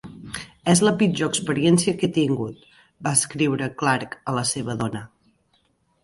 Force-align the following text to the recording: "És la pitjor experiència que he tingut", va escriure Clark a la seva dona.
"És 0.71 0.79
la 0.85 0.91
pitjor 1.01 1.27
experiència 1.33 1.93
que 1.99 2.07
he 2.07 2.15
tingut", 2.15 2.63
va 3.07 3.13
escriure 3.17 3.67
Clark 3.83 4.17
a 4.33 4.35
la 4.39 4.45
seva 4.53 4.77
dona. 4.81 5.03